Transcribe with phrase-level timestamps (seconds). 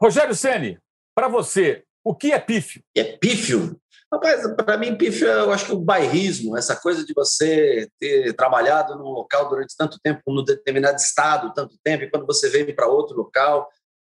[0.00, 0.78] Rogério Ceni,
[1.14, 2.82] para você, o que é pífio?
[2.96, 3.78] É pífio?
[4.10, 8.96] Rapaz, para mim, pífio, eu acho que o bairrismo, essa coisa de você ter trabalhado
[8.96, 12.88] num local durante tanto tempo, num determinado estado, tanto tempo, e quando você vem para
[12.88, 13.68] outro local,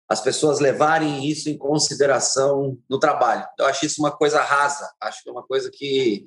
[0.08, 3.46] as pessoas levarem isso em consideração no trabalho.
[3.58, 6.24] Eu acho isso uma coisa rasa, acho que é uma coisa que,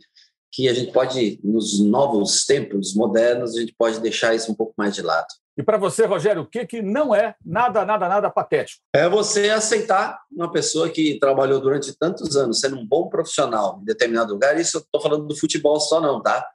[0.52, 4.74] que a gente pode, nos novos tempos modernos, a gente pode deixar isso um pouco
[4.78, 5.28] mais de lado.
[5.58, 8.82] E para você, Rogério, o que, que não é nada, nada, nada patético?
[8.94, 13.86] É você aceitar uma pessoa que trabalhou durante tantos anos sendo um bom profissional em
[13.86, 14.60] determinado lugar.
[14.60, 16.46] Isso eu estou falando do futebol só, não, tá?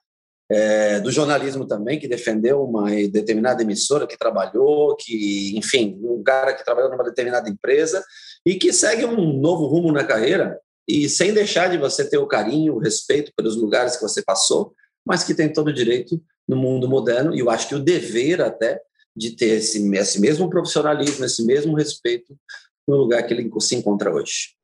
[0.53, 6.53] É, do jornalismo também, que defendeu uma determinada emissora que trabalhou, que, enfim, um cara
[6.53, 8.05] que trabalhou numa determinada empresa
[8.45, 12.27] e que segue um novo rumo na carreira e sem deixar de você ter o
[12.27, 14.75] carinho, o respeito pelos lugares que você passou,
[15.07, 18.43] mas que tem todo o direito no mundo moderno, e eu acho que o dever
[18.43, 18.81] até
[19.21, 22.35] de ter esse, esse mesmo profissionalismo, esse mesmo respeito
[22.89, 24.57] no lugar que ele se encontra hoje.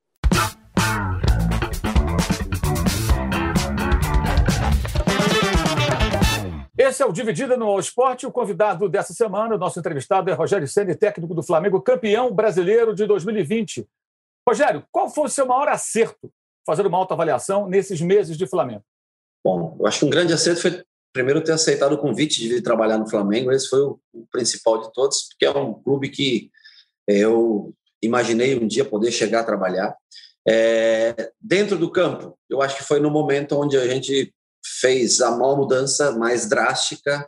[6.78, 8.26] Esse é o Dividida no Esporte.
[8.26, 12.94] O convidado dessa semana, o nosso entrevistado é Rogério Senna, técnico do Flamengo, campeão brasileiro
[12.94, 13.86] de 2020.
[14.48, 16.32] Rogério, qual foi o seu maior acerto
[16.64, 18.84] fazer uma autoavaliação nesses meses de Flamengo?
[19.44, 20.84] Bom, eu acho que um grande acerto foi
[21.16, 24.82] primeiro ter aceitado o convite de vir trabalhar no Flamengo, esse foi o, o principal
[24.82, 26.50] de todos, porque é um clube que
[27.08, 27.72] é, eu
[28.02, 29.96] imaginei um dia poder chegar a trabalhar.
[30.46, 34.30] É, dentro do campo, eu acho que foi no momento onde a gente
[34.78, 37.26] fez a maior mudança mais drástica,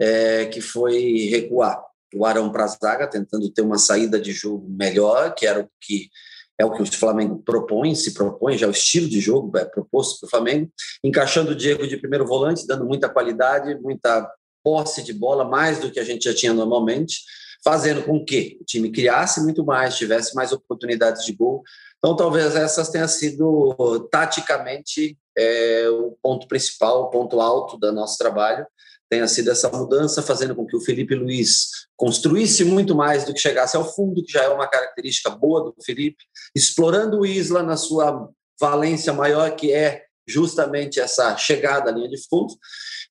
[0.00, 1.82] é, que foi recuar
[2.14, 5.68] o Arão para a zaga, tentando ter uma saída de jogo melhor, que era o
[5.80, 6.08] que
[6.58, 9.64] é o que o Flamengo propõe, se propõe, já é o estilo de jogo é
[9.64, 10.70] proposto para o Flamengo,
[11.02, 14.30] encaixando o Diego de primeiro volante, dando muita qualidade, muita
[14.62, 17.20] posse de bola, mais do que a gente já tinha normalmente,
[17.62, 21.62] fazendo com que o time criasse muito mais, tivesse mais oportunidades de gol.
[21.98, 28.16] Então, talvez essas tenham sido, taticamente, é, o ponto principal, o ponto alto do nosso
[28.18, 28.66] trabalho,
[29.10, 33.40] tenha sido essa mudança, fazendo com que o Felipe Luiz construísse muito mais do que
[33.40, 37.76] chegasse ao fundo, que já é uma característica boa do Felipe, explorando o Isla na
[37.76, 38.28] sua
[38.60, 42.54] valência maior, que é justamente essa chegada à linha de fundo.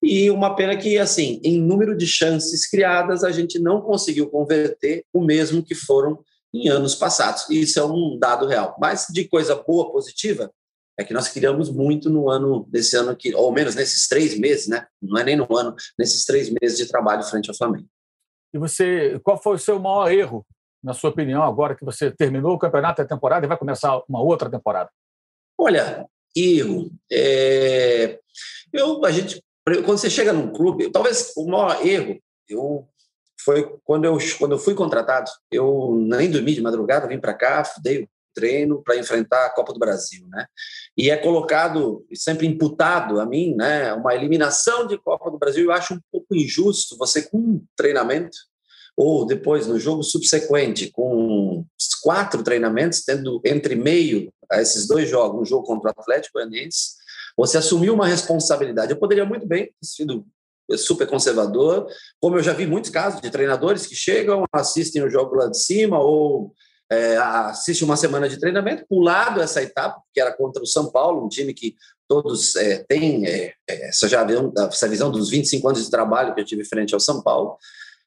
[0.01, 5.05] E uma pena que, assim, em número de chances criadas, a gente não conseguiu converter
[5.13, 6.19] o mesmo que foram
[6.53, 7.49] em anos passados.
[7.49, 8.75] Isso é um dado real.
[8.79, 10.51] Mas de coisa boa, positiva,
[10.97, 14.67] é que nós criamos muito no ano, nesse ano aqui, ou menos nesses três meses,
[14.67, 14.85] né?
[15.01, 17.87] Não é nem no ano, nesses três meses de trabalho frente ao Flamengo.
[18.53, 20.45] E você, qual foi o seu maior erro,
[20.83, 23.99] na sua opinião, agora que você terminou o campeonato e a temporada e vai começar
[24.07, 24.89] uma outra temporada?
[25.57, 26.05] Olha,
[26.35, 26.91] erro.
[27.11, 28.19] É...
[28.71, 32.87] Eu, a gente, quando você chega num clube, talvez o maior erro, eu
[33.43, 35.29] foi quando eu quando eu fui contratado.
[35.51, 39.79] Eu nem dormi de madrugada, vim para cá, dei treino para enfrentar a Copa do
[39.79, 40.45] Brasil, né?
[40.97, 45.65] E é colocado, sempre imputado a mim, né, uma eliminação de Copa do Brasil.
[45.65, 48.37] Eu acho um pouco injusto você com um treinamento
[48.95, 51.65] ou depois no jogo subsequente com
[52.01, 56.95] quatro treinamentos, tendo entre meio a esses dois jogos, um jogo contra o Atlético Goianiense,
[57.35, 58.91] você assumiu uma responsabilidade.
[58.91, 60.25] Eu poderia muito bem ter sido
[60.77, 61.87] super conservador,
[62.21, 65.57] como eu já vi muitos casos de treinadores que chegam, assistem o jogo lá de
[65.57, 66.53] cima ou
[66.93, 71.25] é, assiste uma semana de treinamento, pulado essa etapa, que era contra o São Paulo,
[71.25, 71.75] um time que
[72.07, 74.25] todos é, têm é, é essa, já,
[74.69, 77.57] essa visão dos 25 anos de trabalho que eu tive frente ao São Paulo.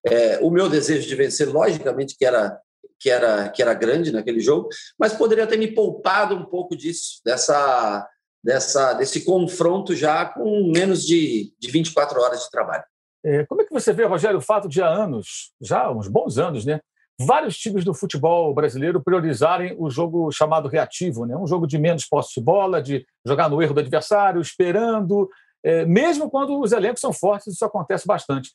[0.06, 2.60] É, o meu desejo de vencer, logicamente, que era,
[2.98, 7.20] que, era, que era grande naquele jogo, mas poderia ter me poupado um pouco disso,
[7.24, 8.06] dessa,
[8.42, 12.84] dessa, desse confronto já com menos de, de 24 horas de trabalho.
[13.24, 16.38] É, como é que você vê, Rogério, o fato de há anos, já uns bons
[16.38, 16.80] anos, né,
[17.18, 21.36] vários times do futebol brasileiro priorizarem o jogo chamado reativo, né?
[21.36, 25.28] um jogo de menos posse de bola, de jogar no erro do adversário, esperando,
[25.64, 28.50] é, mesmo quando os elencos são fortes, isso acontece bastante.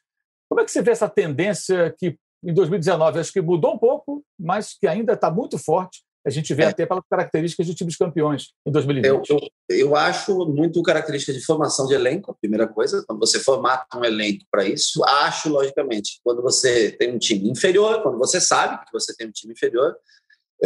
[0.48, 4.24] Como é que você vê essa tendência que em 2019 acho que mudou um pouco,
[4.40, 6.68] mas que ainda está muito forte a gente vê é.
[6.68, 9.06] até pelas características de times campeões em 2020.
[9.06, 9.40] Eu, eu,
[9.70, 14.04] eu, acho muito característica de formação de elenco, a primeira coisa, quando você formata um
[14.04, 15.04] elenco para isso.
[15.04, 19.32] Acho, logicamente, quando você tem um time inferior, quando você sabe que você tem um
[19.32, 19.96] time inferior,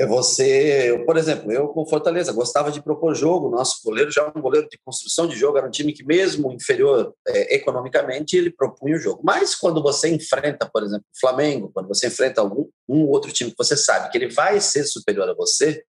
[0.03, 4.41] você, eu, por exemplo, eu com Fortaleza gostava de propor jogo, nosso goleiro já um
[4.41, 8.97] goleiro de construção de jogo, era um time que mesmo inferior é, economicamente, ele propunha
[8.97, 9.21] o jogo.
[9.23, 13.51] Mas quando você enfrenta, por exemplo, o Flamengo, quando você enfrenta algum um outro time
[13.51, 15.81] que você sabe que ele vai ser superior a você,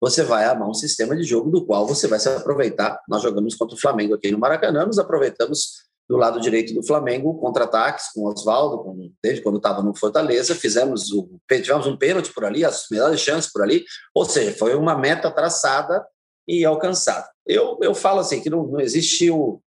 [0.00, 3.00] você vai amar um sistema de jogo do qual você vai se aproveitar.
[3.08, 7.38] Nós jogamos contra o Flamengo aqui no Maracanã, nos aproveitamos do lado direito do Flamengo,
[7.38, 12.64] contra-ataques com Oswaldo, desde quando estava no Fortaleza, fizemos o, tivemos um pênalti por ali,
[12.64, 13.84] as melhores chances por ali,
[14.14, 16.06] ou seja, foi uma meta traçada
[16.46, 17.26] e alcançada.
[17.46, 19.60] Eu, eu falo assim, que não, não existe o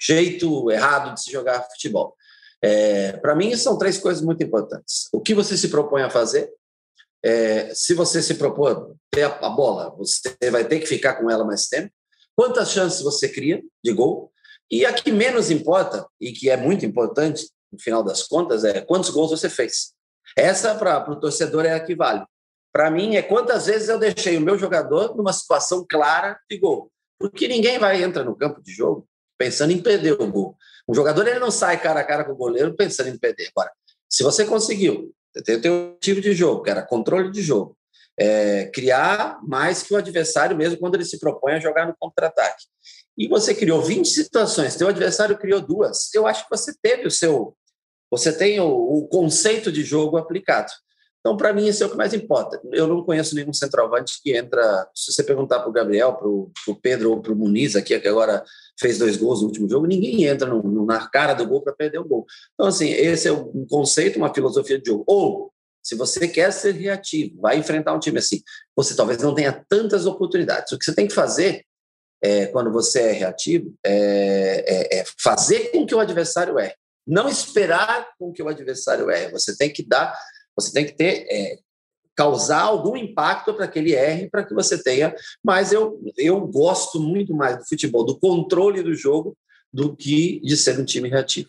[0.00, 2.14] jeito errado de se jogar futebol.
[2.62, 5.08] É, Para mim, são três coisas muito importantes.
[5.12, 6.50] O que você se propõe a fazer,
[7.22, 11.30] é, se você se propor ter a, a bola, você vai ter que ficar com
[11.30, 11.90] ela mais tempo.
[12.36, 14.30] Quantas chances você cria de gol?
[14.70, 18.80] E a que menos importa, e que é muito importante, no final das contas, é
[18.80, 19.92] quantos gols você fez.
[20.36, 22.24] Essa, para o torcedor, é a que vale.
[22.72, 26.90] Para mim, é quantas vezes eu deixei o meu jogador numa situação clara de gol.
[27.18, 29.06] Porque ninguém vai entrar no campo de jogo
[29.38, 30.56] pensando em perder o gol.
[30.86, 33.50] O jogador ele não sai cara a cara com o goleiro pensando em perder.
[33.54, 33.72] Agora,
[34.08, 35.14] se você conseguiu
[35.44, 37.76] ter o teu objetivo de jogo, que era controle de jogo,
[38.18, 42.64] é, criar mais que o adversário mesmo quando ele se propõe a jogar no contra-ataque
[43.18, 47.10] e você criou 20 situações, teu adversário criou duas, eu acho que você teve o
[47.10, 47.56] seu.
[48.10, 50.70] Você tem o, o conceito de jogo aplicado.
[51.20, 52.60] Então, para mim, isso é o que mais importa.
[52.72, 54.88] Eu não conheço nenhum centroavante que entra.
[54.94, 58.08] Se você perguntar para o Gabriel, para o Pedro ou para o Muniz, aqui, que
[58.08, 58.42] agora
[58.80, 61.74] fez dois gols no último jogo, ninguém entra no, no, na cara do gol para
[61.74, 62.24] perder o gol.
[62.54, 65.04] Então, assim, esse é um conceito, uma filosofia de jogo.
[65.06, 68.40] Ou, se você quer ser reativo, vai enfrentar um time assim,
[68.74, 70.72] você talvez não tenha tantas oportunidades.
[70.72, 71.66] O que você tem que fazer
[72.22, 76.74] é, quando você é reativo, é, é, é, fazer com que o adversário erre.
[77.06, 79.30] Não esperar com que o adversário erre.
[79.32, 80.18] Você tem que dar,
[80.56, 81.58] você tem que ter, é,
[82.16, 85.14] causar algum impacto para que ele erre, para que você tenha.
[85.42, 89.36] Mas eu, eu gosto muito mais do futebol, do controle do jogo,
[89.72, 91.48] do que de ser um time reativo.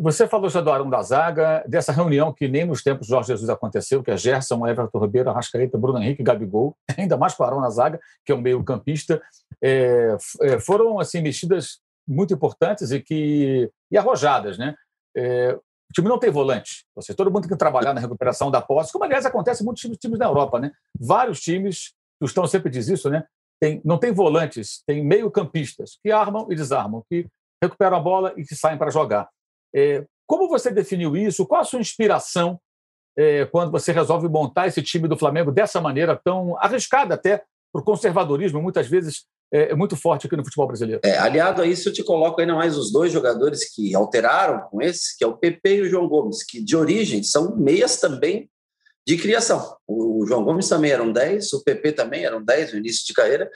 [0.00, 3.48] Você falou já Arão da Zaga, dessa reunião que nem nos tempos de Jorge Jesus
[3.48, 7.62] aconteceu, que é Gerson, Everton Ribeiro, Arrascaeta, Bruno Henrique, Gabigol, ainda mais com o Arão
[7.62, 9.20] da Zaga, que é um meio campista,
[9.62, 14.74] é, é, foram assim mexidas muito importantes e que e arrojadas, né?
[15.16, 18.62] É, o time não tem volante, seja, todo mundo tem que trabalhar na recuperação da
[18.62, 20.70] posse, como aliás acontece em muitos times, times na Europa, né?
[20.98, 23.24] Vários times, o Estão sempre diz isso, né?
[23.60, 27.26] Tem, não tem volantes, tem meio campistas que armam e desarmam, que
[27.62, 29.28] recuperam a bola e que saem para jogar.
[29.74, 31.44] É, como você definiu isso?
[31.44, 32.58] Qual a sua inspiração
[33.18, 37.82] é, quando você resolve montar esse time do Flamengo dessa maneira tão arriscada até para
[37.82, 41.00] o conservadorismo, muitas vezes é, é, muito forte aqui no futebol brasileiro?
[41.04, 44.80] É, aliado a isso, eu te coloco ainda mais os dois jogadores que alteraram com
[44.80, 48.50] esse, que é o PP e o João Gomes, que de origem são meias também
[49.06, 49.76] de criação.
[49.86, 53.50] O João Gomes também eram 10, o PP também eram 10 no início de carreira,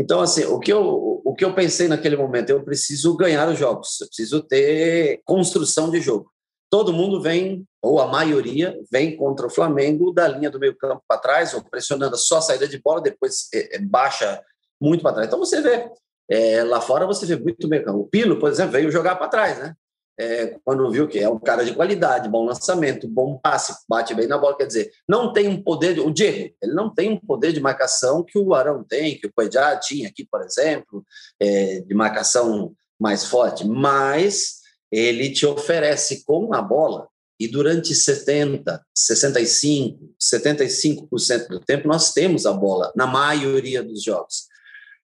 [0.00, 3.58] então, assim, o que, eu, o que eu pensei naquele momento, eu preciso ganhar os
[3.58, 6.30] jogos, eu preciso ter construção de jogo.
[6.70, 11.02] Todo mundo vem, ou a maioria, vem contra o Flamengo da linha do meio campo
[11.08, 14.40] para trás, ou pressionando só a saída de bola, depois é, é, baixa
[14.80, 15.28] muito para trás.
[15.28, 15.90] Então, você vê,
[16.30, 18.00] é, lá fora você vê muito campo.
[18.00, 19.74] O Pilo, por exemplo, veio jogar para trás, né?
[20.18, 24.26] é, quando viu que é um cara de qualidade, bom lançamento, bom passe, bate bem
[24.26, 24.56] na bola.
[24.56, 25.94] Quer dizer, não tem um poder.
[25.94, 29.28] De, o Diego, ele não tem um poder de marcação que o Arão tem, que
[29.28, 31.04] o Coedjá tinha aqui, por exemplo,
[31.40, 34.58] é, de marcação mais forte, mas
[34.90, 37.06] ele te oferece com a bola
[37.38, 44.47] e durante 70, 65, 75% do tempo nós temos a bola na maioria dos jogos.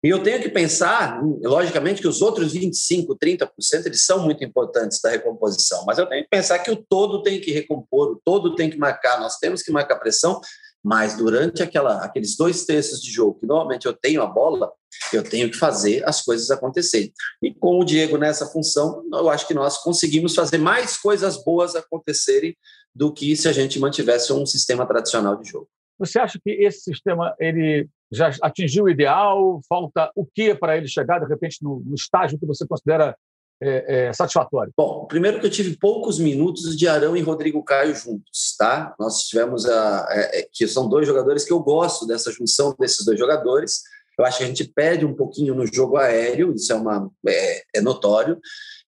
[0.04, 3.48] E eu tenho que pensar, logicamente, que os outros 25%, 30%
[3.86, 7.40] eles são muito importantes da recomposição, mas eu tenho que pensar que o todo tem
[7.40, 10.42] que recompor, o todo tem que marcar, nós temos que marcar pressão,
[10.84, 14.70] mas durante aquela, aqueles dois terços de jogo, que normalmente eu tenho a bola,
[15.10, 17.10] eu tenho que fazer as coisas acontecerem.
[17.42, 21.74] E com o Diego nessa função, eu acho que nós conseguimos fazer mais coisas boas
[21.74, 22.54] acontecerem
[22.94, 25.66] do que se a gente mantivesse um sistema tradicional de jogo.
[25.98, 29.60] Você acha que esse sistema ele já atingiu o ideal?
[29.68, 33.16] Falta o que para ele chegar, de repente, no, no estágio que você considera
[33.62, 34.72] é, é, satisfatório?
[34.76, 38.94] Bom, primeiro que eu tive poucos minutos de Arão e Rodrigo Caio juntos, tá?
[38.98, 43.04] Nós tivemos a, é, é, que são dois jogadores que eu gosto dessa junção desses
[43.04, 43.82] dois jogadores.
[44.18, 47.62] Eu acho que a gente perde um pouquinho no jogo aéreo, isso é, uma, é,
[47.76, 48.38] é notório,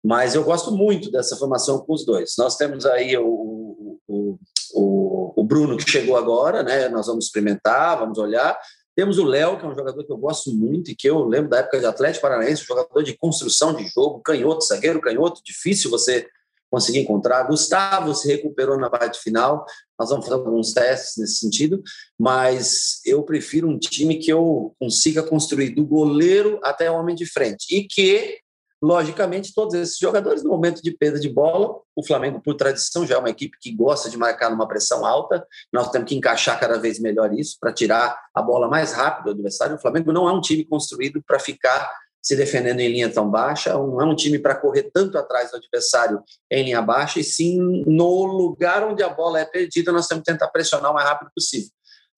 [0.03, 2.35] mas eu gosto muito dessa formação com os dois.
[2.37, 4.39] Nós temos aí o, o,
[4.73, 6.87] o, o Bruno que chegou agora, né?
[6.87, 8.57] Nós vamos experimentar, vamos olhar.
[8.97, 11.51] Temos o Léo, que é um jogador que eu gosto muito e que eu lembro
[11.51, 16.27] da época de Atlético Paranaense, jogador de construção de jogo, canhoto, zagueiro canhoto, difícil você
[16.67, 17.43] conseguir encontrar.
[17.43, 19.67] Gustavo se recuperou na parte final,
[19.99, 21.79] nós vamos fazer alguns testes nesse sentido,
[22.17, 27.27] mas eu prefiro um time que eu consiga construir do goleiro até o homem de
[27.27, 28.39] frente e que
[28.81, 33.15] Logicamente, todos esses jogadores, no momento de perda de bola, o Flamengo, por tradição, já
[33.15, 35.45] é uma equipe que gosta de marcar numa pressão alta.
[35.73, 39.31] Nós temos que encaixar cada vez melhor isso para tirar a bola mais rápido do
[39.31, 39.75] adversário.
[39.75, 41.91] O Flamengo não é um time construído para ficar
[42.21, 45.57] se defendendo em linha tão baixa, não é um time para correr tanto atrás do
[45.57, 50.25] adversário em linha baixa, e sim no lugar onde a bola é perdida, nós temos
[50.25, 51.69] que tentar pressionar o mais rápido possível.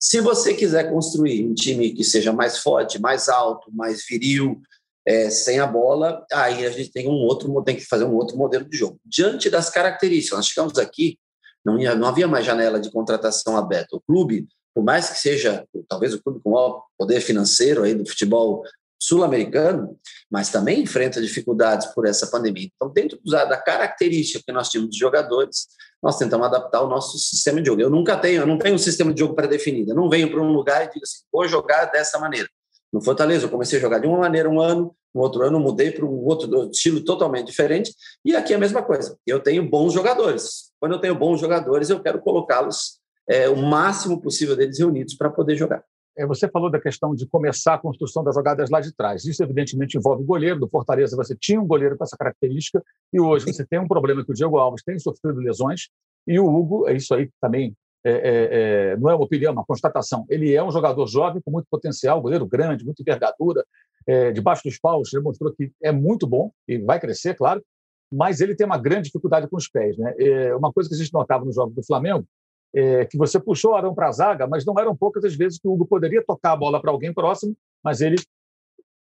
[0.02, 4.60] Se você quiser construir um time que seja mais forte, mais alto, mais viril,
[5.06, 8.36] é, sem a bola, aí a gente tem um outro tem que fazer um outro
[8.36, 8.98] modelo de jogo.
[9.04, 11.18] Diante das características, nós chegamos aqui,
[11.64, 13.96] não, ia, não havia mais janela de contratação aberta.
[13.96, 18.06] O clube, por mais que seja talvez o clube com maior poder financeiro aí do
[18.06, 18.62] futebol
[19.02, 19.98] sul-americano,
[20.30, 22.68] mas também enfrenta dificuldades por essa pandemia.
[22.74, 25.68] Então, dentro da característica que nós tínhamos de jogadores,
[26.02, 27.80] nós tentamos adaptar o nosso sistema de jogo.
[27.80, 29.92] Eu nunca tenho, eu não tenho um sistema de jogo pré-definido.
[29.92, 32.48] Eu não venho para um lugar e digo assim, vou jogar dessa maneira.
[32.92, 35.90] No Fortaleza, eu comecei a jogar de uma maneira um ano, no outro ano mudei
[35.90, 37.94] para um outro estilo totalmente diferente,
[38.24, 39.16] e aqui é a mesma coisa.
[39.26, 40.72] Eu tenho bons jogadores.
[40.80, 45.30] Quando eu tenho bons jogadores, eu quero colocá-los é, o máximo possível deles reunidos para
[45.30, 45.84] poder jogar.
[46.18, 49.24] É, você falou da questão de começar a construção das jogadas lá de trás.
[49.24, 50.58] Isso, evidentemente, envolve o goleiro.
[50.58, 52.82] Do Fortaleza, você tinha um goleiro com essa característica,
[53.12, 55.88] e hoje você tem um problema que o Diego Alves tem sofrido lesões,
[56.26, 58.48] e o Hugo, é isso aí também é, é,
[58.92, 60.24] é, não é uma opinião, é uma constatação.
[60.28, 63.64] Ele é um jogador jovem com muito potencial, goleiro grande, muita envergadura,
[64.06, 67.62] é, debaixo dos paus, ele mostrou que é muito bom e vai crescer, claro,
[68.10, 69.96] mas ele tem uma grande dificuldade com os pés.
[69.96, 70.14] Né?
[70.18, 72.26] É, uma coisa que a gente notava no jogo do Flamengo
[72.74, 75.58] é que você puxou o Arão para a zaga, mas não eram poucas as vezes
[75.58, 78.16] que o Hugo poderia tocar a bola para alguém próximo, mas ele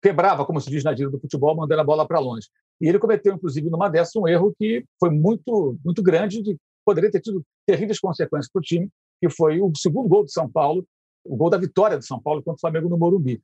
[0.01, 2.48] quebrava, como se diz na gíria do futebol, mandando a bola para longe.
[2.82, 6.58] E ele cometeu, inclusive, numa dessas, um erro que foi muito, muito grande, de
[6.89, 8.89] poderia ter tido terríveis consequências para o time,
[9.22, 10.84] que foi o segundo gol de São Paulo,
[11.24, 13.39] o gol da vitória de São Paulo contra o Flamengo no Morumbi.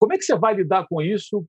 [0.00, 1.44] Como é que você vai lidar com isso?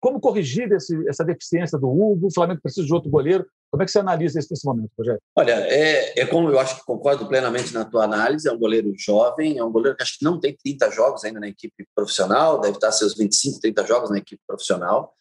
[0.00, 2.28] Como corrigir esse, essa deficiência do Hugo?
[2.28, 3.44] O Flamengo precisa de outro goleiro.
[3.70, 5.20] Como é que você analisa isso nesse momento, Rogério?
[5.36, 8.48] Olha, é, é como eu acho que concordo plenamente na tua análise.
[8.48, 11.38] É um goleiro jovem, é um goleiro que acho que não tem 30 jogos ainda
[11.38, 15.12] na equipe profissional, deve estar seus 25, 30 jogos na equipe profissional.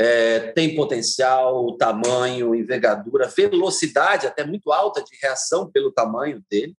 [0.00, 6.76] É, tem potencial, tamanho, envergadura, velocidade até muito alta de reação pelo tamanho dele.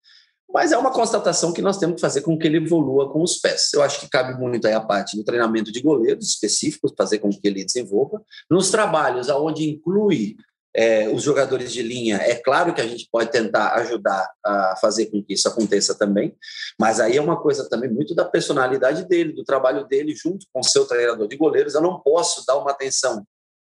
[0.51, 3.37] Mas é uma constatação que nós temos que fazer com que ele evolua com os
[3.37, 3.71] pés.
[3.75, 7.29] Eu acho que cabe muito aí a parte do treinamento de goleiros específicos, fazer com
[7.29, 8.23] que ele desenvolva.
[8.49, 10.37] Nos trabalhos onde inclui
[10.75, 15.07] é, os jogadores de linha, é claro que a gente pode tentar ajudar a fazer
[15.07, 16.37] com que isso aconteça também,
[16.79, 20.61] mas aí é uma coisa também muito da personalidade dele, do trabalho dele junto com
[20.61, 21.75] o seu treinador de goleiros.
[21.75, 23.25] Eu não posso dar uma atenção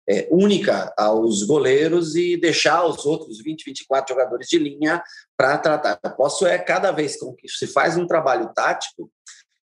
[0.08, 5.02] é, única aos goleiros e deixar os outros 20, 24 jogadores de linha
[5.36, 5.98] para tratar.
[6.02, 9.10] Eu posso é cada vez que se faz um trabalho tático,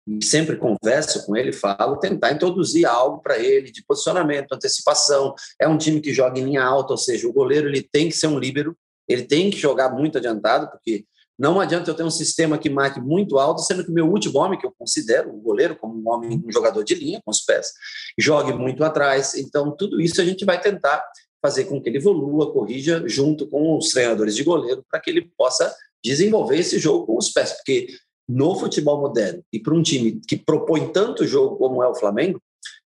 [0.07, 5.35] e sempre converso com ele, falo, tentar introduzir algo para ele de posicionamento, antecipação.
[5.61, 8.17] É um time que joga em linha alta, ou seja, o goleiro ele tem que
[8.17, 8.77] ser um líbero,
[9.09, 11.05] ele tem que jogar muito adiantado, porque
[11.39, 14.39] não adianta eu ter um sistema que marque muito alto, sendo que o meu último
[14.39, 17.41] homem, que eu considero o goleiro como um homem, um jogador de linha com os
[17.41, 17.73] pés,
[18.19, 19.35] jogue muito atrás.
[19.35, 21.03] Então, tudo isso a gente vai tentar
[21.41, 25.33] fazer com que ele evolua, corrija, junto com os treinadores de goleiro, para que ele
[25.37, 27.53] possa desenvolver esse jogo com os pés.
[27.53, 27.89] Porque
[28.29, 32.41] no futebol moderno e para um time que propõe tanto jogo como é o Flamengo,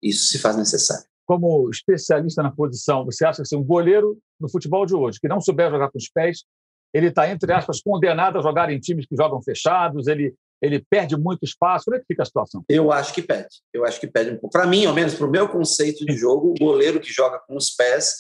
[0.03, 1.05] isso se faz necessário.
[1.27, 5.29] Como especialista na posição, você acha que assim, um goleiro no futebol de hoje, que
[5.29, 6.45] não souber jogar com os pés,
[6.93, 11.17] ele está, entre aspas, condenado a jogar em times que jogam fechados, ele, ele perde
[11.17, 11.87] muito espaço.
[11.87, 12.65] Como é que fica a situação?
[12.69, 13.57] Eu acho que perde.
[13.73, 14.51] Eu acho que perde um pouco.
[14.51, 17.57] Para mim, ao menos, para o meu conceito de jogo, o goleiro que joga com
[17.57, 18.15] os pés,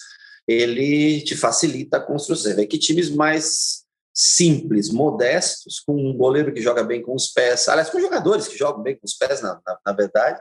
[0.49, 2.50] ele te facilita a construção.
[2.50, 3.83] Você vê que times mais
[4.14, 8.56] simples, modestos, com um goleiro que joga bem com os pés, aliás, com jogadores que
[8.56, 10.40] jogam bem com os pés, na, na, na verdade,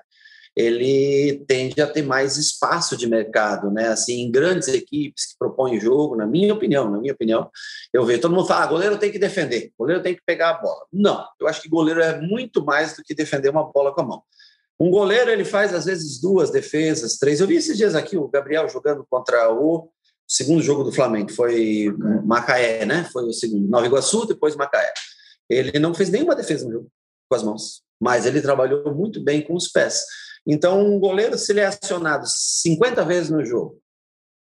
[0.56, 3.88] ele tende a ter mais espaço de mercado, né?
[3.88, 7.50] Assim, em grandes equipes que propõem jogo, na minha opinião, na minha opinião,
[7.92, 10.62] eu vejo todo mundo fala, ah, goleiro tem que defender, goleiro tem que pegar a
[10.62, 10.86] bola.
[10.94, 14.06] Não, eu acho que goleiro é muito mais do que defender uma bola com a
[14.06, 14.24] mão.
[14.80, 17.39] Um goleiro ele faz às vezes duas defesas, três.
[17.39, 19.50] Eu vi esses dias aqui o Gabriel jogando contra
[20.30, 21.94] o segundo jogo do Flamengo, foi
[22.25, 23.08] Macaé, né?
[23.12, 24.94] Foi o segundo, Nova Iguaçu, depois Macaé.
[25.50, 26.92] Ele não fez nenhuma defesa no jogo
[27.30, 30.03] com as mãos, mas ele trabalhou muito bem com os pés.
[30.46, 33.80] Então, um goleiro, se ele é acionado 50 vezes no jogo,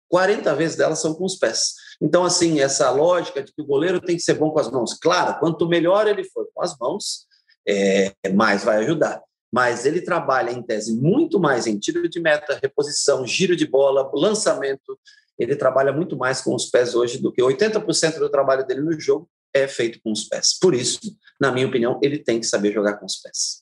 [0.09, 1.73] 40 vezes delas são com os pés.
[2.01, 4.93] Então, assim, essa lógica de que o goleiro tem que ser bom com as mãos.
[4.93, 7.25] Claro, quanto melhor ele for com as mãos,
[7.67, 9.21] é, mais vai ajudar.
[9.51, 14.09] Mas ele trabalha, em tese, muito mais em tiro de meta, reposição, giro de bola,
[14.13, 14.99] lançamento.
[15.37, 18.99] Ele trabalha muito mais com os pés hoje do que 80% do trabalho dele no
[18.99, 20.57] jogo é feito com os pés.
[20.59, 20.99] Por isso,
[21.39, 23.61] na minha opinião, ele tem que saber jogar com os pés.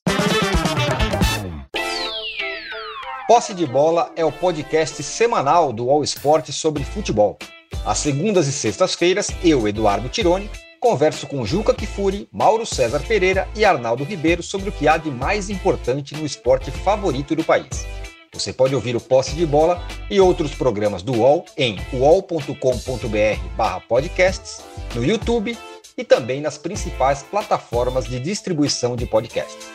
[3.28, 7.38] Posse de Bola é o podcast semanal do All Sport sobre futebol.
[7.86, 10.50] Às segundas e sextas-feiras, eu, Eduardo Tironi,
[10.80, 15.10] converso com Juca Kifuri, Mauro César Pereira e Arnaldo Ribeiro sobre o que há de
[15.10, 17.86] mais importante no esporte favorito do país.
[18.34, 19.78] Você pode ouvir o Posse de Bola
[20.10, 24.64] e outros programas do UOL em uol.com.br/podcasts,
[24.96, 25.58] no YouTube
[25.98, 29.70] e também nas principais plataformas de distribuição de podcasts.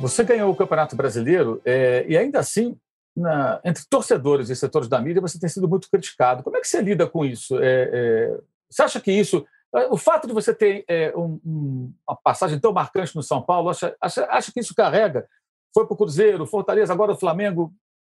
[0.00, 2.74] Você ganhou o Campeonato Brasileiro é, e ainda assim,
[3.14, 6.42] na, entre torcedores e setores da mídia, você tem sido muito criticado.
[6.42, 7.62] Como é que você lida com isso?
[7.62, 8.34] É, é,
[8.70, 9.44] você acha que isso
[9.90, 13.92] o fato de você ter é, um, uma passagem tão marcante no São Paulo, acha,
[14.00, 15.26] acha, acha que isso carrega
[15.74, 17.74] foi para o Cruzeiro, Fortaleza, agora o Flamengo.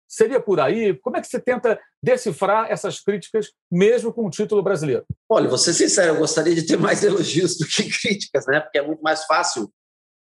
[0.09, 0.95] Seria por aí?
[0.99, 5.05] Como é que você tenta decifrar essas críticas, mesmo com o título brasileiro?
[5.29, 8.61] Olha, vou ser sincero, eu gostaria de ter mais elogios do que críticas, né?
[8.61, 9.73] Porque é muito mais fácil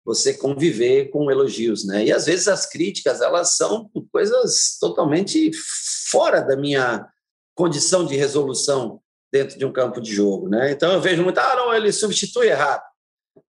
[0.04, 2.04] você conviver com elogios, né?
[2.04, 5.50] E às vezes as críticas elas são coisas totalmente
[6.10, 7.06] fora da minha
[7.54, 9.00] condição de resolução
[9.32, 10.70] dentro de um campo de jogo, né?
[10.70, 12.82] Então eu vejo muito, ah, não, ele substitui errado.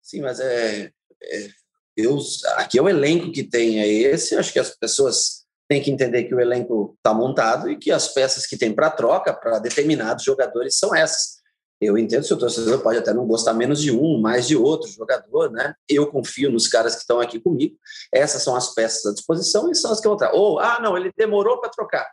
[0.02, 0.92] Sim, mas é,
[1.24, 1.50] é
[1.98, 2.20] eu,
[2.58, 6.26] aqui é o elenco que tem é esse, acho que as pessoas têm que entender
[6.26, 10.24] que o elenco está montado e que as peças que tem para troca para determinados
[10.24, 11.38] jogadores são essas.
[11.82, 14.90] Eu entendo se o torcedor pode até não gostar menos de um, mais de outro
[14.90, 15.76] jogador, né?
[15.88, 17.76] Eu confio nos caras que estão aqui comigo.
[18.12, 20.30] Essas são as peças à disposição e são as que eu vou.
[20.34, 22.08] Ou, ah, não, ele demorou para trocar.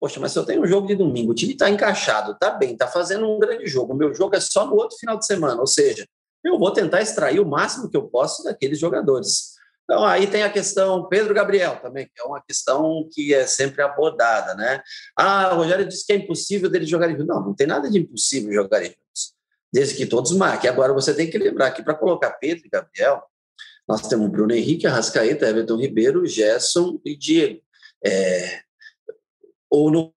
[0.00, 2.72] Poxa, mas se eu tenho um jogo de domingo, o time está encaixado, está bem,
[2.72, 5.60] está fazendo um grande jogo, o meu jogo é só no outro final de semana,
[5.60, 6.06] ou seja,
[6.44, 9.54] eu vou tentar extrair o máximo que eu posso daqueles jogadores.
[9.84, 13.82] Então, aí tem a questão Pedro Gabriel também, que é uma questão que é sempre
[13.82, 14.80] abordada, né?
[15.16, 17.26] Ah, o Rogério disse que é impossível dele jogar juntos.
[17.26, 19.34] Não, não tem nada de impossível jogar juntos,
[19.72, 20.70] desde que todos marquem.
[20.70, 23.20] Agora, você tem que lembrar que para colocar Pedro e Gabriel,
[23.88, 27.60] nós temos Bruno Henrique, Arrascaeta, Everton Ribeiro, Gerson e Diego.
[28.06, 28.60] É,
[29.68, 30.14] ou no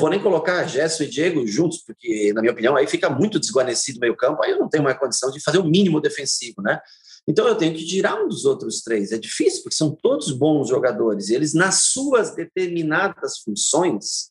[0.00, 3.98] vou nem colocar Gerson e Diego juntos, porque, na minha opinião, aí fica muito desguarnecido
[3.98, 6.80] o meio campo, aí eu não tenho mais condição de fazer o mínimo defensivo, né?
[7.26, 9.12] Então eu tenho que tirar um dos outros três.
[9.12, 14.30] É difícil, porque são todos bons jogadores, e eles, nas suas determinadas funções,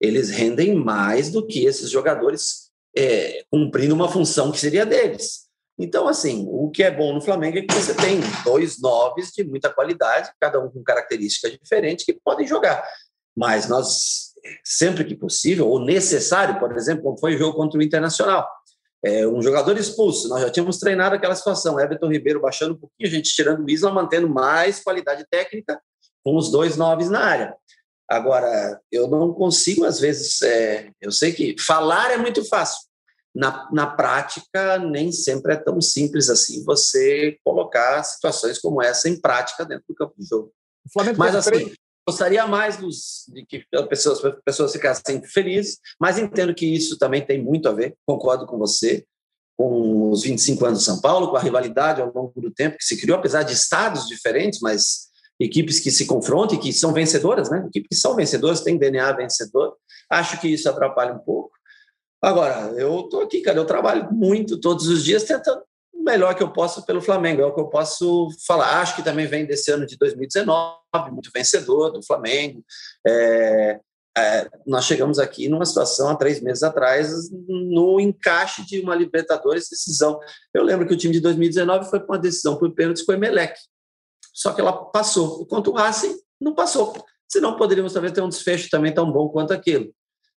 [0.00, 5.42] eles rendem mais do que esses jogadores é, cumprindo uma função que seria deles.
[5.78, 9.42] Então, assim, o que é bom no Flamengo é que você tem dois noves de
[9.42, 12.86] muita qualidade, cada um com características diferentes, que podem jogar.
[13.36, 14.31] Mas nós
[14.64, 18.48] sempre que possível, ou necessário, por exemplo, como foi o jogo contra o Internacional.
[19.04, 23.08] É, um jogador expulso, nós já tínhamos treinado aquela situação, Everton Ribeiro baixando um pouquinho,
[23.08, 25.80] a gente tirando o Isla, mantendo mais qualidade técnica
[26.22, 27.56] com os dois noves na área.
[28.08, 32.78] Agora, eu não consigo, às vezes, é, eu sei que falar é muito fácil,
[33.34, 39.18] na, na prática, nem sempre é tão simples assim você colocar situações como essa em
[39.18, 40.52] prática dentro do campo de jogo.
[41.16, 41.72] Mas, assim,
[42.06, 47.24] Gostaria mais dos, de que as pessoas, pessoas ficassem felizes, mas entendo que isso também
[47.24, 49.04] tem muito a ver, concordo com você,
[49.56, 52.84] com os 25 anos de São Paulo, com a rivalidade ao longo do tempo que
[52.84, 57.50] se criou, apesar de estados diferentes, mas equipes que se confrontam e que são vencedoras,
[57.50, 57.64] né?
[57.68, 59.76] Equipes que são vencedoras, têm DNA vencedor.
[60.10, 61.52] Acho que isso atrapalha um pouco.
[62.20, 65.62] Agora, eu estou aqui, cara, eu trabalho muito todos os dias tentando
[66.02, 68.80] melhor que eu posso pelo Flamengo, é o que eu posso falar.
[68.80, 70.76] Acho que também vem desse ano de 2019,
[71.10, 72.64] muito vencedor do Flamengo.
[73.06, 73.80] É,
[74.16, 79.68] é, nós chegamos aqui numa situação há três meses atrás, no encaixe de uma Libertadores
[79.70, 80.20] decisão.
[80.52, 83.14] Eu lembro que o time de 2019 foi com uma decisão por pênaltis com o
[83.14, 83.58] Emelec,
[84.34, 85.42] só que ela passou.
[85.42, 86.92] Enquanto o Racing não passou.
[87.28, 89.92] Senão poderíamos talvez ter um desfecho também tão bom quanto aquilo.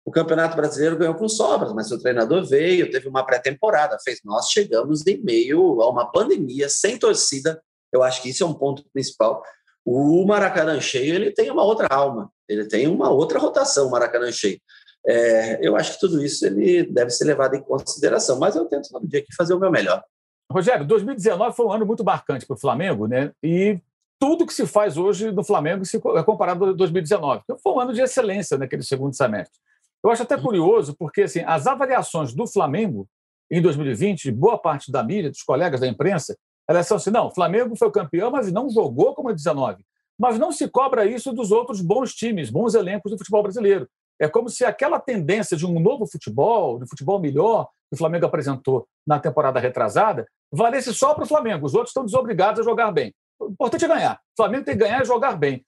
[0.05, 4.21] O Campeonato Brasileiro ganhou com sobras, mas o treinador veio, teve uma pré-temporada, fez.
[4.23, 7.63] Nós chegamos em meio a uma pandemia, sem torcida.
[7.91, 9.43] Eu acho que isso é um ponto principal.
[9.85, 14.31] O Maracanã cheio, ele tem uma outra alma, ele tem uma outra rotação, o Maracanã
[14.31, 14.61] cheio.
[15.07, 18.89] É, eu acho que tudo isso ele deve ser levado em consideração, mas eu tento
[18.91, 20.03] todo dia aqui fazer o meu melhor.
[20.51, 23.33] Rogério, 2019 foi um ano muito marcante para o Flamengo, né?
[23.43, 23.79] E
[24.19, 25.83] tudo que se faz hoje no Flamengo
[26.17, 27.43] é comparado a 2019.
[27.63, 29.59] Foi um ano de excelência naquele segundo semestre.
[30.05, 33.09] Eu acho até curioso, porque assim, as avaliações do Flamengo
[33.51, 36.37] em 2020, boa parte da mídia, dos colegas da imprensa,
[36.69, 39.83] elas são assim: não, o Flamengo foi campeão, mas não jogou como em 19.
[40.19, 43.89] Mas não se cobra isso dos outros bons times, bons elencos do futebol brasileiro.
[44.21, 48.27] É como se aquela tendência de um novo futebol, de futebol melhor, que o Flamengo
[48.27, 51.67] apresentou na temporada retrasada, valesse só para o Flamengo.
[51.67, 53.13] Os outros estão desobrigados a jogar bem.
[53.41, 54.15] O importante é ganhar.
[54.15, 55.65] O Flamengo tem que ganhar e jogar bem.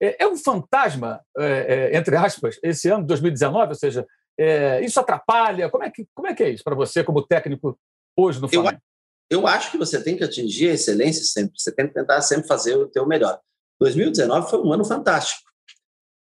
[0.00, 3.68] É, é um fantasma, é, é, entre aspas, esse ano de 2019?
[3.68, 4.06] Ou seja,
[4.38, 5.68] é, isso atrapalha?
[5.68, 7.78] Como é que, como é, que é isso para você, como técnico,
[8.16, 8.80] hoje no Flamengo?
[9.28, 12.22] Eu, eu acho que você tem que atingir a excelência sempre, você tem que tentar
[12.22, 13.38] sempre fazer o teu melhor.
[13.80, 15.50] 2019 foi um ano fantástico.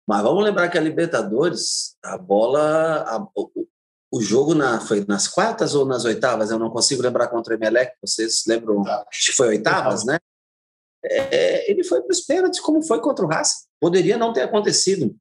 [0.08, 3.68] Mas vamos lembrar que a Libertadores, a bola, a, o,
[4.12, 6.50] o, jogo na, foi nas quartas ou nas oitavas?
[6.50, 7.92] Eu não consigo lembrar contra o Emelec.
[8.02, 8.88] Vocês lembram?
[8.88, 10.18] Acho que foi oitavas, né?
[11.10, 13.65] É, ele foi para os pênaltis, como foi contra o Racing.
[13.80, 15.15] Poderia não ter acontecido.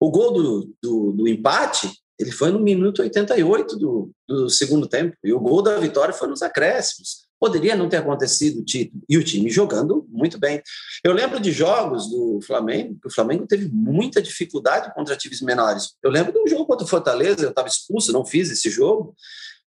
[0.00, 5.16] O gol do, do, do empate, ele foi no minuto 88 do, do segundo tempo,
[5.22, 7.26] e o gol da vitória foi nos acréscimos.
[7.40, 9.02] Poderia não ter acontecido o título.
[9.08, 10.62] E o time jogando muito bem.
[11.02, 15.94] Eu lembro de jogos do Flamengo, que o Flamengo teve muita dificuldade contra times menores.
[16.02, 19.14] Eu lembro de um jogo contra o Fortaleza, eu estava expulso, não fiz esse jogo,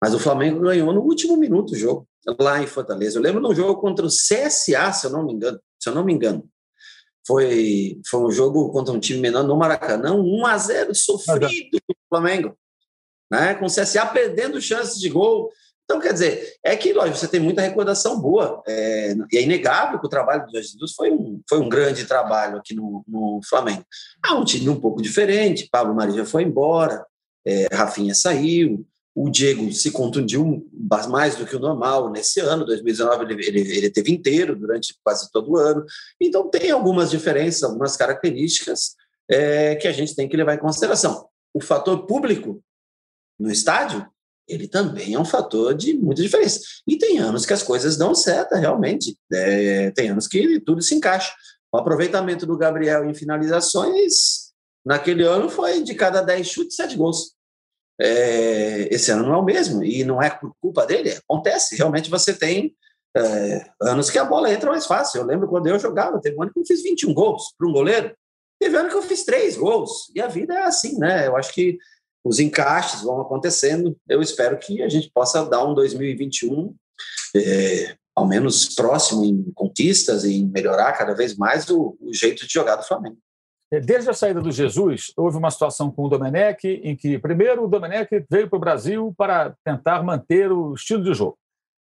[0.01, 2.07] mas o Flamengo ganhou no último minuto o jogo,
[2.39, 3.19] lá em Fortaleza.
[3.19, 5.61] Eu lembro de um jogo contra o CSA, se eu não me engano.
[5.79, 6.49] Se eu não me engano.
[7.27, 11.97] Foi, foi um jogo contra um time menor no Maracanã, 1 a 0 sofrido do
[12.09, 12.57] Flamengo.
[13.31, 13.55] Né?
[13.55, 15.51] Com o CSA perdendo chances de gol.
[15.85, 18.63] Então, quer dizer, é que, lógico, você tem muita recordação boa.
[18.67, 22.07] É, e é inegável que o trabalho do Jorge Jesus foi um, foi um grande
[22.07, 23.85] trabalho aqui no, no Flamengo.
[24.25, 25.69] Ah, um time um pouco diferente.
[25.71, 27.05] Pablo Maria já foi embora,
[27.47, 30.69] é, Rafinha saiu, o Diego se contundiu
[31.09, 35.31] mais do que o normal nesse ano, 2019 ele, ele, ele teve inteiro durante quase
[35.31, 35.85] todo o ano.
[36.21, 38.97] Então, tem algumas diferenças, algumas características
[39.31, 41.29] é, que a gente tem que levar em consideração.
[41.53, 42.61] O fator público
[43.39, 44.05] no estádio
[44.47, 46.61] ele também é um fator de muita diferença.
[46.87, 49.17] E tem anos que as coisas dão certo, realmente.
[49.33, 51.33] É, tem anos que tudo se encaixa.
[51.73, 54.53] O aproveitamento do Gabriel em finalizações,
[54.85, 57.35] naquele ano, foi de cada 10 chutes, 7 gols.
[58.01, 61.77] É, esse ano não é o mesmo, e não é por culpa dele, acontece.
[61.77, 62.75] Realmente você tem
[63.17, 65.21] é, anos que a bola entra mais fácil.
[65.21, 67.73] Eu lembro quando eu jogava, teve um ano que eu fiz 21 gols para um
[67.73, 68.15] goleiro,
[68.61, 70.11] teve ano que eu fiz 3 gols.
[70.15, 71.27] E a vida é assim, né?
[71.27, 71.79] Eu acho que
[72.25, 73.97] os encaixes vão acontecendo.
[74.09, 76.75] Eu espero que a gente possa dar um 2021
[77.37, 82.47] é, ao menos próximo em conquistas e em melhorar cada vez mais o, o, jeito
[82.47, 83.19] de jogar do Flamengo.
[83.81, 87.69] Desde a saída do Jesus, houve uma situação com o Domenech em que, primeiro, o
[87.69, 91.39] Domenech veio para o Brasil para tentar manter o estilo de jogo.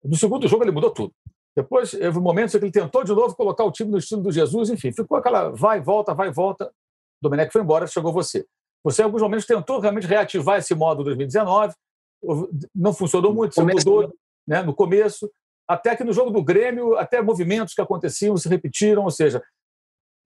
[0.03, 1.13] No segundo jogo, ele mudou tudo.
[1.57, 4.33] Depois, houve momentos em que ele tentou de novo colocar o time no estilo do
[4.33, 6.67] Jesus, enfim, ficou aquela vai, volta, vai, volta.
[6.67, 8.47] O Domenech foi embora, chegou você.
[8.83, 11.75] Você, em alguns momentos, tentou realmente reativar esse modo 2019,
[12.75, 14.13] não funcionou muito, você mudou
[14.47, 15.31] né, no começo,
[15.69, 19.43] até que no jogo do Grêmio, até movimentos que aconteciam se repetiram, ou seja,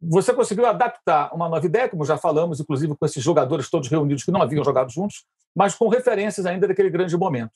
[0.09, 4.25] você conseguiu adaptar uma nova ideia, como já falamos, inclusive com esses jogadores todos reunidos
[4.25, 7.53] que não haviam jogado juntos, mas com referências ainda daquele grande momento.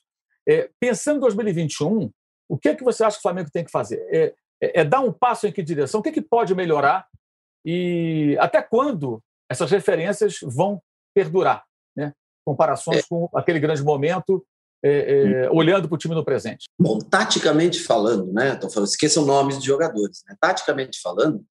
[0.48, 2.10] É, pensando em 2021,
[2.48, 4.00] o que é que você acha que o Flamengo tem que fazer?
[4.10, 6.00] É, é, é dar um passo em que direção?
[6.00, 7.06] O que, é que pode melhorar?
[7.64, 10.80] E até quando essas referências vão
[11.14, 11.64] perdurar,
[11.96, 12.12] né?
[12.44, 13.02] comparações é.
[13.08, 14.44] com aquele grande momento,
[14.82, 16.66] é, é, olhando para o time no presente.
[16.78, 18.54] Bom, taticamente falando, né?
[18.54, 20.22] Tô falando, esqueçam nomes de jogadores.
[20.26, 20.36] Né?
[20.40, 21.44] Taticamente falando,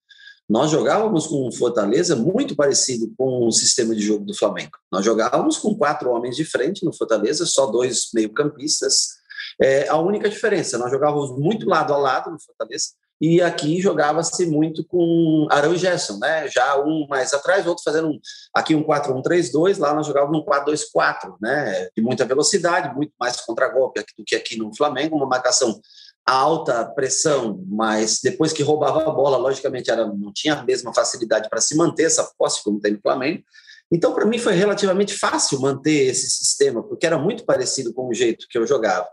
[0.50, 4.72] nós jogávamos com um Fortaleza muito parecido com o sistema de jogo do Flamengo.
[4.92, 9.18] Nós jogávamos com quatro homens de frente no Fortaleza, só dois meio-campistas.
[9.62, 14.46] É, a única diferença, nós jogávamos muito lado a lado no Fortaleza, e aqui jogava-se
[14.46, 16.48] muito com Arão e Gerson, né?
[16.48, 18.20] Já um mais atrás, outro fazendo um,
[18.54, 21.90] aqui um 4-1-3-2, lá nós jogávamos um 4-2-4, né?
[21.96, 25.82] De muita velocidade, muito mais contra-golpe do que aqui no Flamengo, uma marcação
[26.28, 31.50] alta pressão, mas depois que roubava a bola, logicamente era, não tinha a mesma facilidade
[31.50, 33.44] para se manter essa posse como tem no Flamengo.
[33.92, 38.14] Então, para mim, foi relativamente fácil manter esse sistema, porque era muito parecido com o
[38.14, 39.08] jeito que eu jogava.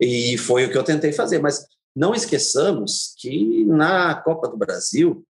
[0.00, 1.40] E foi o que eu tentei fazer.
[1.40, 5.24] Mas não esqueçamos que na Copa do Brasil,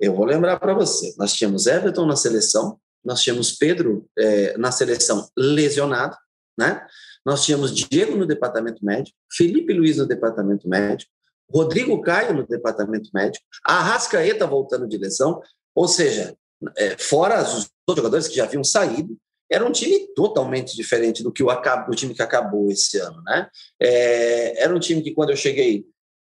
[0.00, 4.72] eu vou lembrar para você, nós tínhamos Everton na seleção, nós tínhamos Pedro é, na
[4.72, 6.16] seleção lesionado,
[6.60, 6.86] né?
[7.24, 11.10] Nós tínhamos Diego no departamento médico, Felipe Luiz no departamento médico,
[11.50, 15.40] Rodrigo Caio no departamento médico, Arrascaeta voltando de lesão,
[15.74, 16.36] ou seja,
[16.76, 19.16] é, fora os outros jogadores que já haviam saído,
[19.50, 23.48] era um time totalmente diferente do que o, o time que acabou esse ano, né?
[23.82, 25.84] É, era um time que quando eu cheguei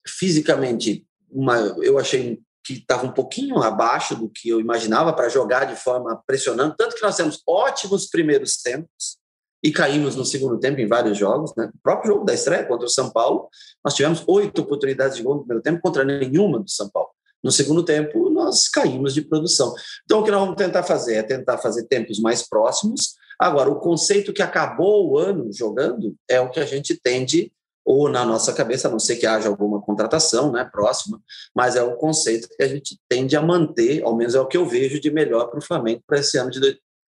[0.08, 5.66] fisicamente, uma, eu achei que estava um pouquinho abaixo do que eu imaginava para jogar
[5.66, 9.19] de forma pressionante, tanto que nós temos ótimos primeiros tempos
[9.64, 11.54] e caímos no segundo tempo em vários jogos.
[11.56, 11.70] Né?
[11.74, 13.50] O próprio jogo da estreia contra o São Paulo,
[13.84, 17.10] nós tivemos oito oportunidades de gol no primeiro tempo contra nenhuma do São Paulo.
[17.44, 19.74] No segundo tempo, nós caímos de produção.
[20.04, 23.16] Então, o que nós vamos tentar fazer é tentar fazer tempos mais próximos.
[23.40, 27.52] Agora, o conceito que acabou o ano jogando é o que a gente tende
[27.86, 31.20] ou na nossa cabeça, a não ser que haja alguma contratação né, próxima,
[31.56, 34.58] mas é o conceito que a gente tende a manter, ao menos é o que
[34.58, 36.60] eu vejo de melhor para o Flamengo para esse ano de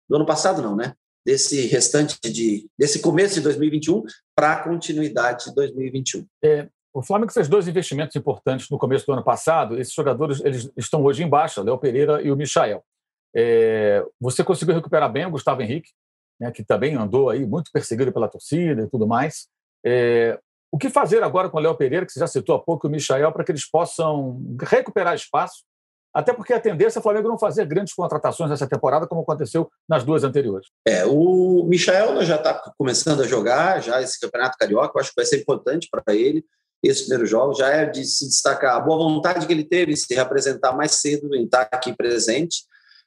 [0.10, 0.96] do ano passado não, né?
[1.26, 4.04] Desse restante de desse começo de 2021
[4.36, 6.26] para a continuidade de 2021.
[6.44, 9.80] É, o Flamengo fez dois investimentos importantes no começo do ano passado.
[9.80, 12.84] Esses jogadores eles estão hoje embaixo, o Léo Pereira e o Michael.
[13.36, 15.92] É, você conseguiu recuperar bem o Gustavo Henrique,
[16.40, 19.48] né, que também andou aí muito perseguido pela torcida e tudo mais.
[19.86, 20.40] É,
[20.72, 22.90] O que fazer agora com o Léo Pereira, que você já citou há pouco, e
[22.90, 25.64] o Michael, para que eles possam recuperar espaço?
[26.14, 29.70] Até porque a tendência é o Flamengo não fazer grandes contratações nessa temporada, como aconteceu
[29.88, 30.68] nas duas anteriores.
[30.88, 35.16] É, o Michael já está começando a jogar, já esse Campeonato Carioca, eu acho que
[35.16, 36.44] vai ser importante para ele.
[36.84, 39.96] Esse primeiro jogo já é de se destacar a boa vontade que ele teve em
[39.96, 42.64] se representar mais cedo, em estar aqui presente.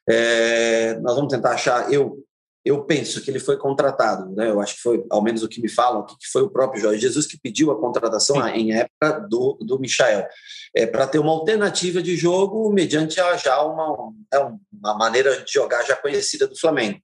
[0.07, 1.91] É, nós vamos tentar achar.
[1.91, 2.23] Eu
[2.65, 4.49] eu penso que ele foi contratado, né?
[4.49, 7.01] Eu acho que foi, ao menos o que me falam, que foi o próprio Jorge
[7.01, 8.49] Jesus que pediu a contratação Sim.
[8.51, 10.25] em época do, do Michael,
[10.73, 15.83] é, para ter uma alternativa de jogo mediante já uma, é uma maneira de jogar
[15.83, 16.99] já conhecida do Flamengo.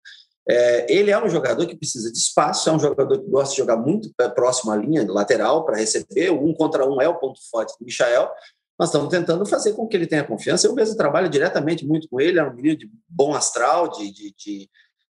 [0.49, 3.57] É, ele é um jogador que precisa de espaço, é um jogador que gosta de
[3.57, 6.31] jogar muito próximo à linha lateral para receber.
[6.31, 8.31] Um contra um é o ponto forte do Michael.
[8.79, 10.65] Nós estamos tentando fazer com que ele tenha confiança.
[10.65, 14.33] Eu mesmo trabalho diretamente muito com ele, é um menino de bom astral, de, de,
[14.35, 14.69] de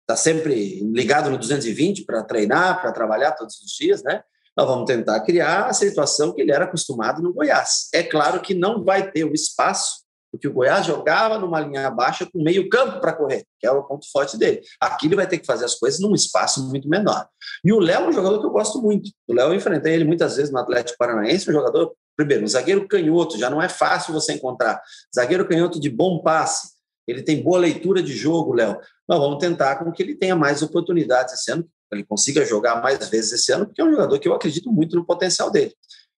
[0.09, 4.23] está sempre ligado no 220 para treinar, para trabalhar todos os dias, né?
[4.57, 7.89] Nós vamos tentar criar a situação que ele era acostumado no Goiás.
[7.93, 12.25] É claro que não vai ter o espaço, porque o Goiás jogava numa linha baixa
[12.25, 14.61] com meio campo para correr, que é o ponto forte dele.
[14.81, 17.27] Aqui ele vai ter que fazer as coisas num espaço muito menor.
[17.63, 19.11] E o Léo é um jogador que eu gosto muito.
[19.27, 22.87] O Léo eu enfrentei ele muitas vezes no Atlético Paranaense, um jogador, primeiro, um zagueiro
[22.87, 24.81] canhoto, já não é fácil você encontrar.
[25.15, 26.78] Zagueiro canhoto de bom passe,
[27.09, 28.79] ele tem boa leitura de jogo, Léo.
[29.07, 32.81] Nós vamos tentar com que ele tenha mais oportunidades esse ano, que ele consiga jogar
[32.81, 35.73] mais vezes esse ano, porque é um jogador que eu acredito muito no potencial dele.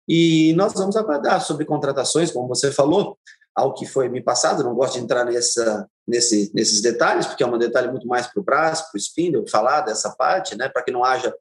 [0.08, 3.18] E nós vamos aguardar sobre contratações, como você falou,
[3.56, 4.64] ao que foi me passado.
[4.64, 8.40] Não gosto de entrar nessa, nesse, nesses detalhes, porque é um detalhe muito mais para
[8.42, 11.34] o braço, para o Spindle, falar dessa parte, né, para que não haja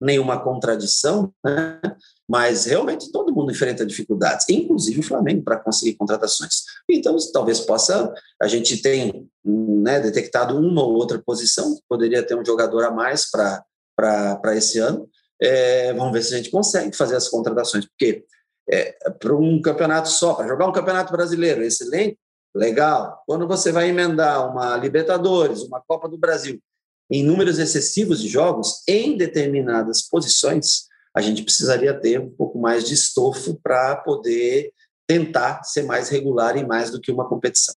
[0.00, 1.80] nenhuma contradição, né?
[2.28, 6.62] mas realmente todo mundo enfrenta dificuldades, inclusive o Flamengo, para conseguir contratações.
[6.88, 12.44] Então, talvez possa, a gente tem né, detectado uma ou outra posição, poderia ter um
[12.44, 15.08] jogador a mais para esse ano.
[15.40, 18.24] É, vamos ver se a gente consegue fazer as contratações, porque
[18.70, 22.18] é, para um campeonato só, para jogar um campeonato brasileiro, excelente,
[22.54, 23.22] legal.
[23.26, 26.60] Quando você vai emendar uma Libertadores, uma Copa do Brasil,
[27.10, 32.84] em números excessivos de jogos, em determinadas posições, a gente precisaria ter um pouco mais
[32.84, 34.72] de estofo para poder
[35.06, 37.74] tentar ser mais regular em mais do que uma competição.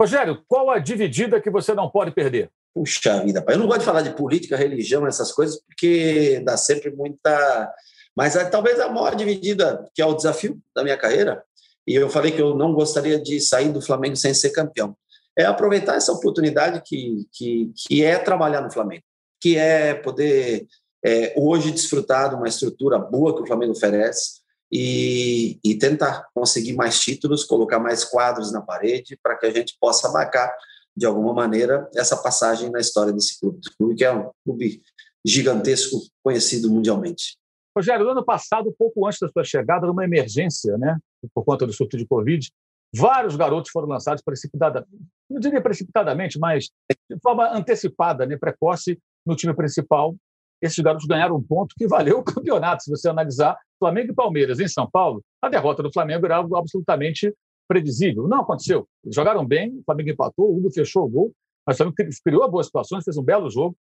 [0.00, 2.50] Rogério, qual a dividida que você não pode perder?
[2.74, 3.54] Puxa vida, pai.
[3.54, 7.72] eu não gosto de falar de política, religião, essas coisas, porque dá sempre muita.
[8.16, 11.42] Mas é, talvez a maior dividida, que é o desafio da minha carreira,
[11.86, 14.96] e eu falei que eu não gostaria de sair do Flamengo sem ser campeão
[15.38, 19.04] é aproveitar essa oportunidade que, que, que é trabalhar no Flamengo,
[19.40, 20.66] que é poder
[21.04, 26.72] é, hoje desfrutar de uma estrutura boa que o Flamengo oferece e, e tentar conseguir
[26.72, 30.52] mais títulos, colocar mais quadros na parede para que a gente possa marcar
[30.96, 34.82] de alguma maneira essa passagem na história desse clube, clube que é um clube
[35.24, 37.38] gigantesco, conhecido mundialmente.
[37.76, 40.98] Rogério, no ano passado, pouco antes da sua chegada, numa emergência, né,
[41.32, 42.50] por conta do surto de Covid,
[42.94, 44.90] Vários garotos foram lançados precipitadamente,
[45.28, 46.70] não diria precipitadamente, mas
[47.10, 50.16] de forma antecipada, né, precoce, no time principal.
[50.60, 54.58] Esses garotos ganharam um ponto que valeu o campeonato, se você analisar Flamengo e Palmeiras
[54.58, 55.22] em São Paulo.
[55.42, 57.32] A derrota do Flamengo era algo absolutamente
[57.68, 58.26] previsível.
[58.26, 58.88] Não aconteceu.
[59.06, 61.32] Jogaram bem, o Flamengo empatou, o Hugo fechou o gol,
[61.66, 63.76] mas o Flamengo criou boas situações, fez um belo jogo.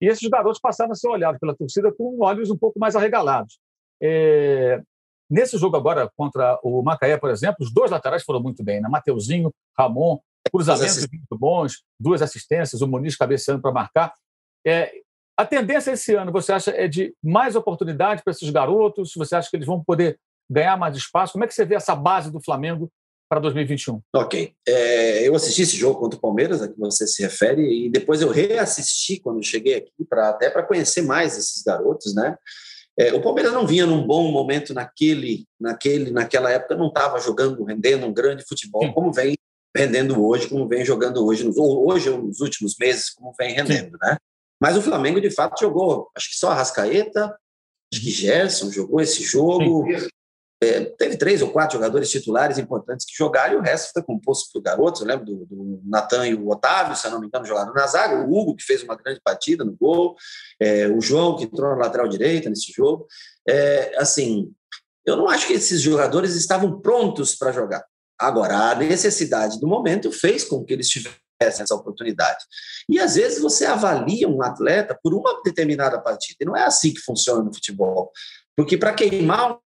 [0.00, 3.58] E esses garotos passaram a ser olhados pela torcida com olhos um pouco mais arregalados.
[4.02, 4.82] É,
[5.28, 8.88] Nesse jogo agora contra o Macaé, por exemplo, os dois laterais foram muito bem, né?
[8.88, 10.18] Mateuzinho, Ramon,
[10.50, 14.14] cruzamentos muito bons, duas assistências, o Muniz cabeceando para marcar.
[14.64, 14.92] É,
[15.36, 19.12] a tendência esse ano, você acha, é de mais oportunidade para esses garotos?
[19.16, 21.32] Você acha que eles vão poder ganhar mais espaço?
[21.32, 22.90] Como é que você vê essa base do Flamengo
[23.28, 24.00] para 2021?
[24.14, 24.54] Ok.
[24.66, 28.22] É, eu assisti esse jogo contra o Palmeiras, a que você se refere, e depois
[28.22, 32.36] eu reassisti quando cheguei aqui, pra, até para conhecer mais esses garotos, né?
[32.98, 37.62] É, o Palmeiras não vinha num bom momento naquele, naquele, naquela época, não estava jogando,
[37.64, 39.34] rendendo um grande futebol, como vem
[39.76, 44.16] rendendo hoje, como vem jogando hoje, nos, hoje nos últimos meses, como vem rendendo, né?
[44.58, 47.36] Mas o Flamengo, de fato, jogou, acho que só a Rascaeta,
[47.92, 50.08] acho que Gerson jogou esse jogo, Sim.
[50.62, 54.50] É, teve três ou quatro jogadores titulares importantes que jogaram e o resto foi composto
[54.52, 55.02] por garotos.
[55.02, 58.24] Eu lembro do, do Natan e o Otávio, se não me engano, jogaram na zaga.
[58.24, 60.16] O Hugo, que fez uma grande partida no gol.
[60.60, 63.06] É, o João, que entrou na lateral direita nesse jogo.
[63.46, 64.50] É, assim,
[65.04, 67.84] eu não acho que esses jogadores estavam prontos para jogar.
[68.18, 72.42] Agora, a necessidade do momento fez com que eles tivessem essa oportunidade.
[72.88, 76.38] E às vezes você avalia um atleta por uma determinada partida.
[76.40, 78.10] E não é assim que funciona no futebol.
[78.56, 79.58] Porque para queimar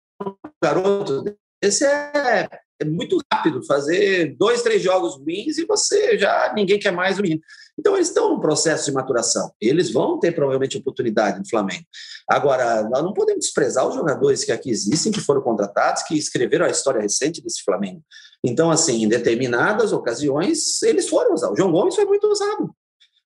[0.62, 1.24] garoto
[1.62, 2.48] esse é
[2.81, 7.22] é muito rápido fazer dois, três jogos ruins e você já ninguém quer mais o
[7.22, 7.40] menino.
[7.78, 9.50] Então eles estão num processo de maturação.
[9.61, 11.85] Eles vão ter provavelmente oportunidade no Flamengo.
[12.28, 16.66] Agora, nós não podemos desprezar os jogadores que aqui existem, que foram contratados, que escreveram
[16.66, 18.02] a história recente desse Flamengo.
[18.44, 21.50] Então, assim, em determinadas ocasiões, eles foram usar.
[21.50, 22.72] O João Gomes foi muito usado.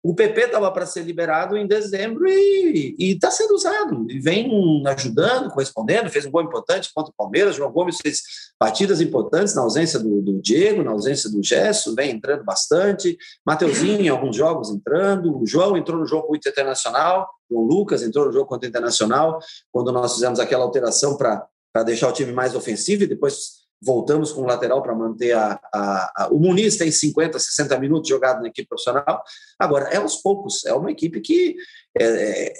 [0.03, 4.05] O PP estava para ser liberado em dezembro e está sendo usado.
[4.11, 7.55] E vem ajudando, correspondendo, fez um gol importante contra o Palmeiras.
[7.55, 8.21] João Gomes fez
[8.59, 13.17] partidas importantes na ausência do, do Diego, na ausência do Gesso, vem entrando bastante.
[13.45, 15.41] Mateuzinho em alguns jogos entrando.
[15.41, 17.29] O João entrou no jogo contra o Internacional.
[17.49, 19.39] O Lucas entrou no jogo contra o Internacional,
[19.71, 21.47] quando nós fizemos aquela alteração para
[21.85, 26.23] deixar o time mais ofensivo e depois voltamos com o lateral para manter a, a,
[26.23, 29.21] a, O Muniz tem 50, 60 minutos jogado na equipe profissional.
[29.59, 31.55] Agora, é aos poucos, é uma equipe que
[31.99, 32.53] é, é,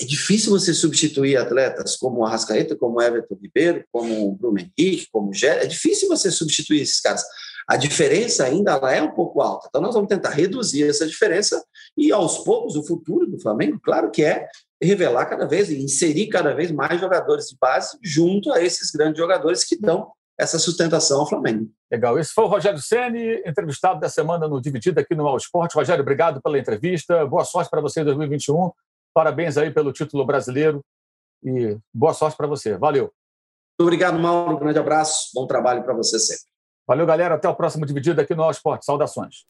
[0.00, 5.08] é difícil você substituir atletas como o Arrascaeta, como Everton Ribeiro, como o Bruno Henrique,
[5.12, 5.62] como o Gé.
[5.62, 7.22] É difícil você substituir esses caras.
[7.68, 9.66] A diferença ainda ela é um pouco alta.
[9.68, 11.62] Então, nós vamos tentar reduzir essa diferença
[11.96, 14.48] e, aos poucos, o futuro do Flamengo, claro que é
[14.82, 19.18] revelar cada vez e inserir cada vez mais jogadores de base junto a esses grandes
[19.18, 21.70] jogadores que dão essa sustentação ao Flamengo.
[21.92, 22.18] Legal.
[22.18, 25.74] Esse foi o Rogério Ceni, entrevistado da semana no Dividido aqui no All Esporte.
[25.74, 27.26] Rogério, obrigado pela entrevista.
[27.26, 28.70] Boa sorte para você em 2021.
[29.12, 30.80] Parabéns aí pelo título brasileiro
[31.44, 32.76] e boa sorte para você.
[32.78, 33.12] Valeu.
[33.78, 34.56] Obrigado, Mauro.
[34.56, 35.30] Um grande abraço.
[35.34, 36.44] Bom trabalho para você sempre.
[36.86, 37.34] Valeu, galera.
[37.34, 38.86] Até o próximo Dividido aqui no All Esporte.
[38.86, 39.44] Saudações.